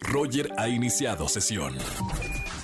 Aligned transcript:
Roger 0.00 0.50
ha 0.58 0.68
iniciado 0.68 1.28
sesión. 1.28 1.76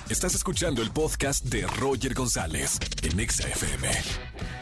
Estás 0.09 0.33
escuchando 0.33 0.81
el 0.81 0.91
podcast 0.91 1.45
de 1.45 1.67
Roger 1.67 2.13
González 2.13 2.79
en 3.03 3.19
Exa 3.19 3.47
FM. 3.47 3.87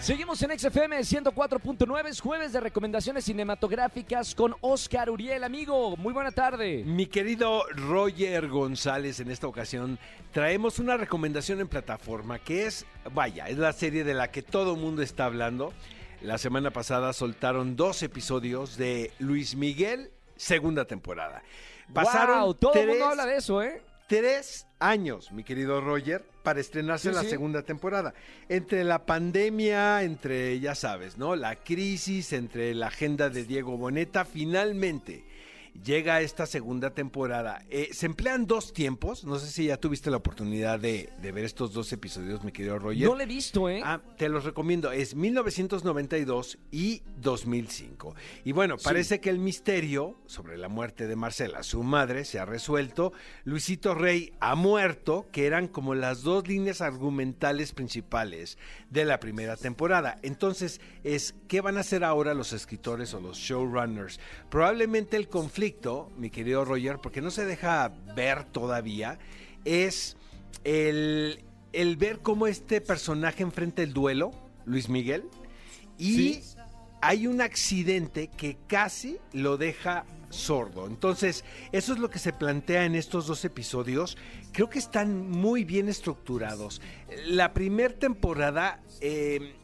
Seguimos 0.02 0.42
en 0.44 0.58
XFM 0.58 1.00
104.9, 1.00 2.08
es 2.08 2.22
jueves 2.22 2.54
de 2.54 2.60
recomendaciones 2.60 3.26
cinematográficas 3.26 4.36
con 4.36 4.56
Oscar 4.62 5.10
Uriel, 5.10 5.44
amigo. 5.44 5.98
Muy 5.98 6.14
buena 6.14 6.32
tarde. 6.32 6.84
Mi 6.86 7.08
querido 7.08 7.64
Roger 7.76 8.48
González, 8.48 9.20
en 9.20 9.32
esta 9.32 9.48
ocasión 9.48 9.98
traemos 10.32 10.80
una 10.80 10.98
recomendación 10.98 11.62
en 11.62 11.68
plataforma 11.68 12.40
que 12.40 12.68
es, 12.68 12.86
vaya, 13.14 13.48
es 13.48 13.58
la 13.58 13.74
serie 13.74 14.04
de 14.04 14.14
la 14.14 14.32
que 14.32 14.44
todo 14.44 14.76
el 14.76 14.82
mundo 14.82 15.02
está 15.02 15.26
hablando. 15.26 15.74
La 16.22 16.38
semana 16.38 16.72
pasada 16.72 17.14
soltaron 17.14 17.76
dos 17.76 18.04
episodios 18.04 18.76
de 18.76 19.12
Luis 19.20 19.56
Miguel, 19.56 20.12
segunda 20.38 20.86
temporada. 20.86 21.44
Pasaron 21.94 22.42
wow, 22.42 22.54
todo 22.54 22.74
el 22.74 22.80
tres, 22.82 22.90
mundo 22.90 23.06
habla 23.06 23.26
de 23.26 23.38
eso, 23.38 23.62
¿eh? 23.62 23.82
tres 24.08 24.68
años, 24.80 25.32
mi 25.32 25.44
querido 25.44 25.82
Roger, 25.82 26.24
para 26.44 26.60
estrenarse 26.60 27.10
Sí, 27.10 27.16
la 27.16 27.22
sí. 27.24 27.30
segunda 27.30 27.62
temporada. 27.64 28.14
Entre 28.48 28.84
la 28.84 29.06
pandemia, 29.06 30.04
entre, 30.04 30.60
ya 30.60 30.76
sabes, 30.76 31.18
¿no? 31.18 31.36
La 31.36 31.56
crisis, 31.56 32.34
entre 32.34 32.74
la 32.74 32.88
agenda 32.88 33.30
de 33.30 33.44
Diego 33.44 33.78
Boneta, 33.78 34.24
finalmente 34.26 35.26
llega 35.84 36.22
esta 36.22 36.46
segunda 36.46 36.92
temporada. 36.92 37.64
Eh, 37.70 37.90
se 37.92 38.06
emplean 38.06 38.46
dos 38.46 38.74
tiempos, 38.74 39.24
no 39.24 39.40
sé 39.40 39.48
si 39.48 39.66
ya 39.68 39.78
tuviste 39.78 40.10
la 40.10 40.18
oportunidad 40.18 40.80
de, 40.80 41.10
de 41.22 41.32
ver 41.32 41.46
estos 41.46 41.74
dos 41.74 41.92
episodios, 41.94 42.44
mi 42.44 42.52
querido 42.52 42.80
Roger. 42.80 43.08
No 43.08 43.16
lo 43.16 43.22
he 43.22 43.26
visto, 43.26 43.70
¿eh? 43.70 43.82
Ah, 43.84 44.02
te 44.18 44.30
los 44.30 44.44
recomiendo. 44.44 44.92
Es 44.92 45.16
1992 45.16 46.58
y 46.72 47.02
2005. 47.18 48.16
Y 48.44 48.52
bueno, 48.52 48.78
parece 48.78 49.20
que 49.20 49.30
el 49.30 49.40
misterio 49.40 50.18
sobre 50.26 50.58
la 50.58 50.70
muerte 50.70 51.08
de 51.08 51.16
Marcela, 51.16 51.64
su 51.64 51.84
madre, 51.84 52.26
se 52.26 52.40
ha 52.40 52.46
resuelto. 52.46 53.14
Luisito 53.44 53.96
Rey 53.96 54.34
ha 54.40 54.56
muerto, 54.56 55.28
que 55.32 55.46
eran 55.46 55.68
como 55.68 55.96
las 55.96 56.22
dos 56.24 56.48
líneas 56.48 56.82
argumentales 56.82 57.74
principales 57.74 58.58
de 58.90 59.06
la 59.06 59.20
primera 59.20 59.56
temporada. 59.56 60.18
Entonces, 60.22 60.82
es 61.04 61.36
¿qué 61.48 61.62
van 61.62 61.78
a 61.78 61.82
hacer 61.82 62.04
ahora 62.04 62.34
los 62.34 62.54
escritores 62.54 63.14
o 63.14 63.20
los 63.20 63.38
showrunners? 63.38 64.20
Probablemente 64.50 65.18
el 65.18 65.28
conflicto, 65.28 65.67
mi 66.18 66.30
querido 66.30 66.66
Roger, 66.66 67.00
porque 67.02 67.22
no 67.22 67.32
se 67.32 67.46
deja 67.46 67.94
ver 68.16 68.44
todavía, 68.46 69.20
es 69.66 70.18
el, 70.64 71.44
el 71.74 71.98
ver 71.98 72.20
cómo 72.20 72.48
este 72.48 72.82
personaje 72.82 73.44
enfrenta 73.44 73.82
el 73.84 73.94
duelo, 73.94 74.32
Luis 74.66 74.90
Miguel, 74.90 75.24
y 75.98 76.34
Sí. 76.36 76.44
hay 77.02 77.28
un 77.28 77.42
accidente 77.42 78.30
que 78.30 78.58
casi 78.68 79.18
lo 79.34 79.58
deja 79.58 80.06
sordo. 80.30 80.88
Entonces, 80.88 81.44
eso 81.72 81.94
es 81.94 82.00
lo 82.00 82.10
que 82.10 82.20
se 82.20 82.34
plantea 82.34 82.86
en 82.86 82.96
estos 82.96 83.28
dos 83.28 83.46
episodios. 83.46 84.18
Creo 84.52 84.70
que 84.70 84.80
están 84.80 85.30
muy 85.30 85.64
bien 85.64 85.88
estructurados. 85.90 86.82
La 87.26 87.54
primera 87.54 87.94
temporada... 87.94 88.82
eh, 89.02 89.56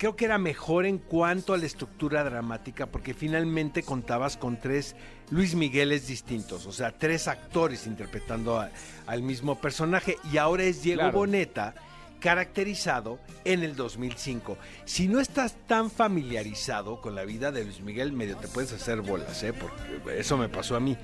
creo 0.00 0.16
que 0.16 0.24
era 0.24 0.38
mejor 0.38 0.86
en 0.86 0.96
cuanto 0.96 1.52
a 1.52 1.58
la 1.58 1.66
estructura 1.66 2.24
dramática 2.24 2.86
porque 2.86 3.12
finalmente 3.12 3.82
contabas 3.82 4.38
con 4.38 4.58
tres 4.58 4.96
Luis 5.30 5.54
Migueles 5.54 6.06
distintos, 6.06 6.64
o 6.64 6.72
sea, 6.72 6.90
tres 6.90 7.28
actores 7.28 7.86
interpretando 7.86 8.58
a- 8.58 8.70
al 9.06 9.20
mismo 9.20 9.56
personaje 9.60 10.16
y 10.32 10.38
ahora 10.38 10.62
es 10.64 10.80
Diego 10.82 11.00
Claro. 11.02 11.18
Boneta 11.18 11.74
caracterizado 12.20 13.18
en 13.44 13.62
el 13.64 13.74
2005. 13.74 14.56
Si 14.84 15.08
no 15.08 15.20
estás 15.20 15.56
tan 15.66 15.90
familiarizado 15.90 17.00
con 17.00 17.14
la 17.14 17.24
vida 17.24 17.50
de 17.50 17.64
Luis 17.64 17.80
Miguel, 17.80 18.12
medio 18.12 18.36
te 18.36 18.46
puedes 18.48 18.72
hacer 18.72 19.00
bolas, 19.00 19.42
¿eh? 19.42 19.52
porque 19.52 20.18
eso 20.20 20.36
me 20.36 20.48
pasó 20.48 20.76
a 20.76 20.80
mí. 20.80 20.96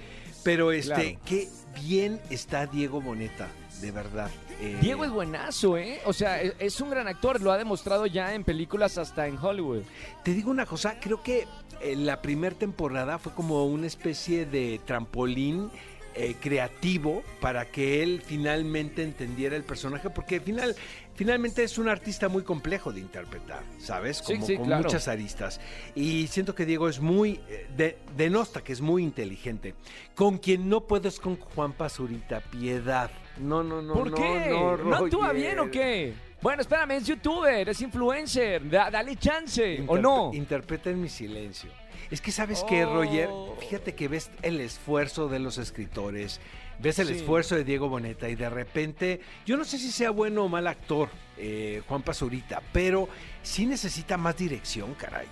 Pero 0.45 0.71
este, 0.71 0.95
Claro. 0.95 1.21
qué 1.27 1.49
bien 1.83 2.21
está 2.31 2.67
Diego 2.67 3.01
Boneta, 3.01 3.49
de 3.81 3.91
verdad. 3.91 4.31
Eh, 4.61 4.79
Diego 4.81 5.05
es 5.05 5.11
buenazo, 5.11 5.77
¿eh? 5.77 6.01
O 6.07 6.13
sea, 6.13 6.41
e- 6.41 6.55
es 6.61 6.81
un 6.81 6.89
gran 6.91 7.09
actor, 7.09 7.41
lo 7.43 7.51
ha 7.51 7.59
demostrado 7.59 8.07
ya 8.07 8.33
en 8.33 8.45
películas 8.45 8.97
hasta 8.97 9.27
en 9.27 9.37
Hollywood. 9.39 9.83
Te 10.23 10.33
digo 10.33 10.51
una 10.51 10.65
cosa, 10.65 11.01
creo 11.01 11.21
que 11.23 11.47
eh, 11.83 11.97
la 11.97 12.23
primera 12.23 12.55
temporada 12.57 13.19
fue 13.19 13.33
como 13.33 13.67
una 13.67 13.87
especie 13.89 14.47
de 14.47 14.81
trampolín 14.87 15.69
eh, 16.17 16.35
creativo 16.41 17.23
para 17.41 17.67
que 17.67 18.03
él 18.03 18.23
finalmente 18.25 19.03
entendiera 19.03 19.55
el 19.57 19.63
personaje, 19.65 20.11
porque 20.11 20.41
final, 20.41 20.75
finalmente 21.15 21.63
es 21.63 21.79
un 21.79 21.89
artista 21.89 22.29
muy 22.29 22.43
complejo 22.43 22.93
de 22.93 23.01
interpretar, 23.01 23.63
¿sabes? 23.79 24.23
Como 24.23 24.45
sí, 24.47 24.57
con 24.57 24.67
claro. 24.67 24.83
muchas 24.85 25.09
aristas. 25.09 25.61
Y 25.95 26.27
siento 26.29 26.55
que 26.55 26.65
Diego 26.67 26.89
es 26.89 27.01
muy, 27.01 27.41
eh, 27.49 27.67
de, 27.77 27.99
denosta 28.17 28.63
que 28.65 28.73
es 28.73 28.81
muy 28.81 29.03
inteligente. 29.03 29.75
Con 30.15 30.39
quien 30.39 30.69
no 30.69 30.81
puedo 30.87 31.09
es 31.09 31.21
con 31.21 31.37
Juan 31.37 31.73
Pazurita, 31.73 32.41
piedad. 32.41 33.11
No, 33.39 33.63
no, 33.63 33.83
no, 33.83 33.95
¿Por 33.95 34.11
no, 34.11 34.17
qué? 34.17 34.47
no, 34.51 34.77
¿No 34.79 34.97
actúa 34.97 35.33
bien 35.33 35.59
o 35.59 35.71
qué? 35.71 36.15
Bueno, 36.43 36.61
espérame, 36.63 36.93
es 36.93 37.07
youtuber, 37.07 37.69
es 37.69 37.81
influencer, 37.81 38.69
da- 38.71 38.91
dale 38.91 39.17
chance, 39.17 39.83
¿o 39.87 39.97
no? 39.99 40.31
Interpreta 40.35 40.91
en 40.91 41.01
mi 41.01 41.09
silencio. 41.09 41.71
Es 42.11 42.21
que, 42.21 42.31
¿sabes 42.33 42.63
Oh. 42.85 42.95
Roger? 42.95 43.29
Fíjate 43.61 43.95
que 43.95 44.09
ves 44.09 44.31
el 44.43 44.61
esfuerzo 44.61 45.29
de 45.29 45.39
los 45.39 45.59
escritores, 45.59 46.41
ves 46.79 46.99
el 46.99 47.09
Sí. 47.09 47.15
esfuerzo 47.15 47.55
de 47.57 47.65
Diego 47.65 47.89
Boneta 47.89 48.29
y 48.29 48.35
de 48.37 48.49
repente, 48.49 49.21
yo 49.45 49.57
no 49.57 49.65
sé 49.65 49.79
si 49.79 49.91
sea 49.91 50.11
bueno 50.11 50.45
o 50.45 50.49
mal 50.49 50.67
actor, 50.67 51.09
eh, 51.37 51.83
Juan 51.89 52.03
Pazurita, 52.03 52.63
pero 52.73 53.09
sí 53.43 53.67
necesita 53.67 54.17
más 54.17 54.37
dirección, 54.37 54.95
caray. 54.95 55.27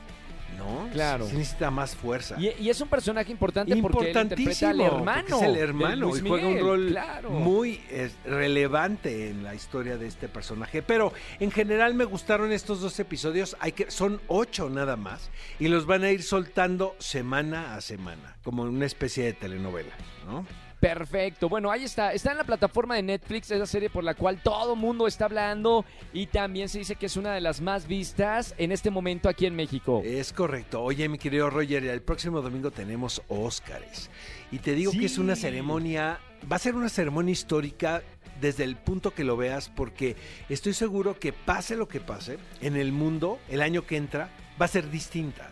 ¿No? 0.57 0.89
Claro. 0.93 1.27
Sí 1.27 1.37
necesita 1.37 1.71
más 1.71 1.95
fuerza. 1.95 2.37
Y, 2.39 2.51
y 2.63 2.71
es 2.71 2.81
un 2.81 2.89
personaje 2.89 3.31
importante 3.31 3.77
porque 3.77 4.11
él 4.11 4.17
interpreta 4.17 4.71
al 4.71 4.77
Importantísimo, 4.77 4.87
hermano. 4.87 5.37
es 5.37 5.43
el 5.43 5.57
hermano 5.57 6.07
Luis 6.09 6.23
y 6.25 6.29
juega 6.29 6.49
un 6.49 6.61
rol 6.61 6.87
claro. 6.89 7.31
muy 7.31 7.81
relevante 8.25 9.31
en 9.31 9.45
la 9.45 9.55
historia 9.55 9.97
de 9.97 10.07
este 10.07 10.29
personaje. 10.29 10.83
Pero 10.83 11.13
en 11.41 11.51
general 11.51 11.95
me 11.95 12.05
gustaron 12.05 12.53
estos 12.53 12.81
dos 12.81 12.99
episodios. 13.01 13.57
Hay 13.61 13.73
que, 13.73 13.91
son 13.91 14.21
ocho 14.29 14.71
nada 14.71 14.97
más 14.97 15.31
y 15.59 15.69
los 15.69 15.87
van 15.87 16.05
a 16.05 16.11
ir 16.11 16.23
soltando 16.23 16.95
semana 16.99 17.75
a 17.75 17.81
semana, 17.81 18.37
como 18.43 18.63
una 18.63 18.87
especie 18.87 19.25
de 19.25 19.33
telenovela, 19.33 19.95
¿no? 20.27 20.47
Perfecto. 20.85 21.49
Bueno, 21.49 21.71
ahí 21.71 21.85
está. 21.85 22.13
Está 22.13 22.33
en 22.33 22.37
la 22.37 22.45
plataforma 22.45 22.97
de 22.97 23.03
Netflix, 23.03 23.51
esa 23.51 23.65
serie 23.65 23.89
por 23.89 24.05
la 24.05 24.13
cual 24.13 24.43
todo 24.43 24.77
mundo 24.77 25.07
está 25.07 25.25
hablando 25.25 25.87
y 26.13 26.27
también 26.27 26.69
se 26.69 26.79
dice 26.79 26.97
que 26.97 27.07
es 27.07 27.17
una 27.17 27.33
de 27.33 27.41
las 27.41 27.63
más 27.63 27.87
vistas 27.87 28.55
en 28.59 28.71
este 28.71 28.91
momento 28.91 29.31
aquí 29.31 29.47
en 29.47 29.57
México. 29.57 30.03
Es 30.05 30.35
correcto. 30.35 30.83
Oye, 30.83 31.09
mi 31.09 31.17
querido 31.17 31.49
Roger, 31.49 31.87
el 31.87 32.03
próximo 32.03 32.43
domingo 32.43 32.71
tenemos 32.71 33.23
Óscares. 33.29 34.11
Y 34.53 34.59
te 34.59 34.75
digo 34.75 34.93
que 34.93 35.07
es 35.07 35.17
una 35.17 35.37
ceremonia, 35.37 36.21
va 36.53 36.57
a 36.57 36.59
ser 36.59 36.75
una 36.75 36.91
ceremonia 36.91 37.33
histórica 37.33 38.03
desde 38.43 38.65
el 38.65 38.77
punto 38.77 39.15
que 39.15 39.25
lo 39.25 39.39
veas, 39.39 39.71
porque 39.71 40.17
estoy 40.51 40.75
seguro 40.75 41.19
que 41.19 41.33
pase 41.33 41.77
lo 41.77 41.89
que 41.89 42.01
pase, 42.01 42.39
en 42.61 42.77
el 42.77 42.93
mundo, 42.93 43.39
el 43.49 43.63
año 43.63 43.87
que 43.87 43.97
entra, 43.97 44.29
va 44.61 44.67
a 44.67 44.69
ser 44.69 44.91
distinta. 44.91 45.49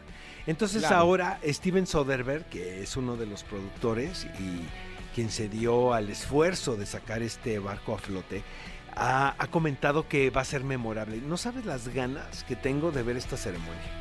Entonces 0.46 0.82
Claro. 0.82 0.96
ahora 0.96 1.40
Steven 1.46 1.86
Soderbergh, 1.86 2.44
que 2.50 2.82
es 2.82 2.96
uno 2.96 3.16
de 3.16 3.26
los 3.26 3.44
productores 3.44 4.26
y 4.40 4.91
quien 5.14 5.30
se 5.30 5.48
dio 5.48 5.92
al 5.94 6.08
esfuerzo 6.10 6.76
de 6.76 6.86
sacar 6.86 7.22
este 7.22 7.58
barco 7.58 7.94
a 7.94 7.98
flote, 7.98 8.42
ha, 8.94 9.34
ha 9.38 9.46
comentado 9.48 10.08
que 10.08 10.30
va 10.30 10.40
a 10.42 10.44
ser 10.44 10.64
memorable. 10.64 11.18
¿No 11.18 11.36
sabes 11.36 11.64
las 11.64 11.88
ganas 11.88 12.44
que 12.44 12.56
tengo 12.56 12.90
de 12.92 13.02
ver 13.02 13.16
esta 13.16 13.36
ceremonia? 13.36 13.98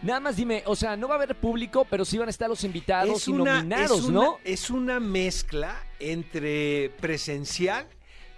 Nada 0.00 0.20
más 0.20 0.36
dime, 0.36 0.62
o 0.66 0.76
sea, 0.76 0.96
no 0.96 1.08
va 1.08 1.14
a 1.14 1.18
haber 1.18 1.34
público, 1.34 1.84
pero 1.90 2.04
sí 2.04 2.18
van 2.18 2.28
a 2.28 2.30
estar 2.30 2.48
los 2.48 2.62
invitados 2.62 3.26
y 3.26 3.32
nominados, 3.32 3.98
es 3.98 4.04
una- 4.04 4.14
¿no? 4.20 4.38
Es 4.44 4.70
una 4.70 5.00
mezcla 5.00 5.74
entre 5.98 6.90
presencial 7.00 7.86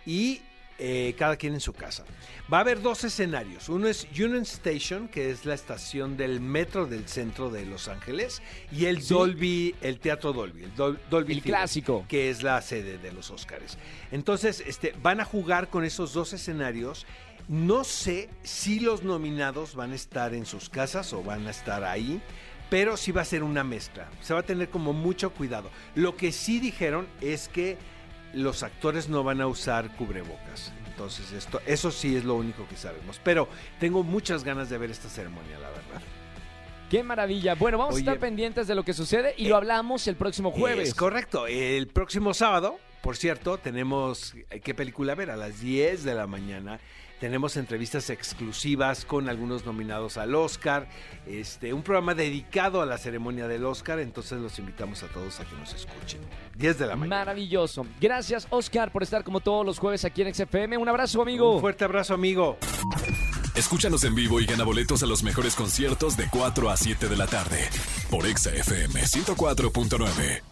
y 0.06 0.40
eh, 0.82 1.14
cada 1.18 1.36
quien 1.36 1.52
en 1.54 1.60
su 1.60 1.72
casa. 1.74 2.04
Va 2.52 2.56
a 2.58 2.60
haber 2.62 2.80
dos 2.80 3.04
escenarios. 3.04 3.68
Uno 3.68 3.86
es 3.86 4.06
Union 4.12 4.42
Station, 4.42 5.08
que 5.08 5.30
es 5.30 5.44
la 5.44 5.52
estación 5.54 6.16
del 6.16 6.41
metro 6.41 6.86
del 6.86 7.06
centro 7.06 7.50
de 7.50 7.66
Los 7.66 7.86
Ángeles, 7.88 8.41
y 8.72 8.86
el 8.86 9.02
Sí. 9.02 9.12
Dolby, 9.14 9.74
el 9.82 10.00
Teatro 10.00 10.32
Dolby, 10.32 10.64
el 10.64 10.74
Dol- 10.74 10.98
Dolby 11.10 11.34
El 11.34 11.42
Theater, 11.42 11.60
clásico. 11.60 12.06
que 12.08 12.30
es 12.30 12.42
la 12.42 12.60
sede 12.62 12.97
de 12.98 13.12
los 13.12 13.30
Óscares. 13.30 13.77
Entonces, 14.10 14.65
este, 14.66 14.94
van 15.03 15.21
a 15.21 15.24
jugar 15.24 15.68
con 15.68 15.84
esos 15.84 16.12
dos 16.15 16.32
escenarios. 16.32 17.06
No 17.48 17.84
sé 17.84 18.28
si 18.42 18.80
los 18.80 19.03
nominados 19.03 19.74
van 19.74 19.92
a 19.92 19.97
estar 19.97 20.34
en 20.34 20.47
sus 20.47 20.68
casas 20.71 21.12
o 21.12 21.22
van 21.22 21.47
a 21.47 21.50
estar 21.50 21.84
ahí, 21.84 22.22
pero 22.71 22.97
sí 22.97 23.10
va 23.12 23.22
a 23.22 23.24
ser 23.24 23.42
una 23.42 23.65
mezcla. 23.65 24.09
Se 24.22 24.32
va 24.32 24.41
a 24.41 24.44
tener 24.44 24.71
como 24.71 24.92
mucho 24.92 25.30
cuidado. 25.30 25.71
Lo 25.94 26.16
que 26.16 26.30
sí 26.32 26.60
dijeron 26.60 27.06
es 27.21 27.48
que 27.48 27.77
los 28.34 28.62
actores 28.62 29.09
no 29.09 29.24
van 29.24 29.41
a 29.41 29.47
usar 29.47 29.94
cubrebocas. 29.97 30.72
Entonces, 30.86 31.32
esto, 31.32 31.60
eso 31.66 31.91
sí 31.91 32.16
es 32.16 32.24
lo 32.24 32.34
único 32.34 32.66
que 32.68 32.77
sabemos. 32.77 33.21
Pero 33.24 33.48
tengo 33.78 34.03
muchas 34.03 34.44
ganas 34.44 34.68
de 34.68 34.78
ver 34.78 34.91
esta 34.91 35.09
ceremonia, 35.09 35.59
la 35.59 35.71
verdad. 35.71 36.03
Qué 36.91 37.03
maravilla. 37.03 37.54
Bueno, 37.54 37.78
vamos 37.78 37.94
Oye, 37.94 38.03
a 38.03 38.12
estar 38.12 38.18
pendientes 38.18 38.66
de 38.66 38.74
lo 38.74 38.84
que 38.84 38.92
sucede 38.92 39.34
y 39.36 39.47
lo 39.47 39.56
hablamos 39.56 40.06
el 40.09 40.16
próximo 40.16 40.50
jueves. 40.50 40.88
Es 40.88 40.94
correcto. 40.94 41.47
El 41.47 41.86
próximo 41.86 42.34
sábado, 42.34 42.78
por 43.00 43.16
cierto, 43.16 43.59
tenemos 43.59 44.34
eh, 44.50 44.60
qué 44.60 44.74
película 44.74 45.15
ver 45.15 45.30
a 45.30 45.36
las 45.36 45.60
10 45.60 46.04
de 46.04 46.15
la 46.15 46.27
mañana. 46.27 46.80
Tenemos 47.20 47.56
entrevistas 47.56 48.08
exclusivas 48.10 49.04
con 49.04 49.28
algunos 49.28 49.66
nominados 49.66 50.16
al 50.16 50.34
Oscar, 50.34 50.88
este, 51.26 51.72
un 51.72 51.82
programa 51.82 52.14
dedicado 52.14 52.80
a 52.80 52.86
la 52.86 52.98
ceremonia 52.98 53.46
del 53.46 53.64
Oscar, 53.66 54.00
entonces 54.00 54.40
los 54.40 54.58
invitamos 54.58 55.02
a 55.02 55.08
todos 55.08 55.38
a 55.38 55.44
que 55.44 55.54
nos 55.54 55.72
escuchen. 55.74 56.20
10 56.56 56.78
de 56.78 56.86
la 56.86 56.96
mañana. 56.96 57.16
Maravilloso. 57.18 57.86
Gracias, 58.00 58.48
Oscar, 58.50 58.90
por 58.90 59.02
estar 59.02 59.22
como 59.22 59.40
todos 59.40 59.64
los 59.64 59.78
jueves 59.78 60.04
aquí 60.04 60.22
en 60.22 60.34
XFM. 60.34 60.78
Un 60.78 60.88
abrazo, 60.88 61.22
amigo. 61.22 61.54
Un 61.54 61.60
fuerte 61.60 61.84
abrazo, 61.84 62.14
amigo. 62.14 62.56
Escúchanos 63.54 64.04
en 64.04 64.14
vivo 64.14 64.40
y 64.40 64.46
gana 64.46 64.64
boletos 64.64 65.02
a 65.02 65.06
los 65.06 65.22
mejores 65.22 65.54
conciertos 65.54 66.16
de 66.16 66.26
4 66.30 66.70
a 66.70 66.76
7 66.76 67.08
de 67.08 67.16
la 67.16 67.26
tarde 67.26 67.68
por 68.10 68.26
Exa 68.26 68.50
FM 68.50 69.02
104.9. 69.02 70.49